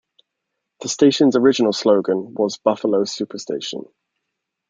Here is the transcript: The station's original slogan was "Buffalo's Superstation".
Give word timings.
The 0.79 0.89
station's 0.89 1.35
original 1.35 1.71
slogan 1.73 2.33
was 2.33 2.57
"Buffalo's 2.57 3.15
Superstation". 3.15 3.83